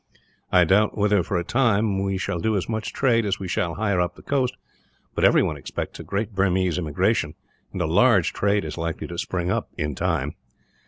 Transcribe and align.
I 0.51 0.63
doubt 0.65 0.97
whether, 0.97 1.21
for 1.21 1.37
a 1.37 1.43
time, 1.43 2.01
we 2.01 2.17
shall 2.17 2.39
do 2.39 2.57
as 2.57 2.67
much 2.67 2.91
trade 2.91 3.23
as 3.23 3.37
we 3.37 3.47
shall 3.47 3.75
higher 3.75 4.01
up 4.01 4.15
the 4.15 4.23
coast; 4.23 4.57
but 5.13 5.23
everyone 5.23 5.57
expects 5.57 5.99
a 5.99 6.03
great 6.03 6.33
Burmese 6.33 6.79
immigration, 6.79 7.35
and 7.71 7.83
a 7.83 7.85
large 7.85 8.33
trade 8.33 8.65
is 8.65 8.79
likely 8.79 9.05
to 9.05 9.19
spring 9.19 9.51
up, 9.51 9.69
in 9.77 9.93
time. 9.93 10.33